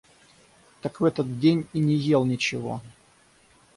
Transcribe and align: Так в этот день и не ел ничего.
Так 0.81 0.99
в 0.99 1.03
этот 1.05 1.39
день 1.39 1.67
и 1.73 1.77
не 1.79 1.93
ел 1.93 2.25
ничего. 2.25 2.81